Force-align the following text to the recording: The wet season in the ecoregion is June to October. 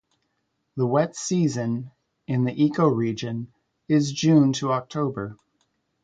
The 0.77 0.87
wet 0.87 1.15
season 1.15 1.91
in 2.25 2.43
the 2.43 2.53
ecoregion 2.55 3.49
is 3.87 4.11
June 4.11 4.51
to 4.53 4.71
October. 4.73 5.37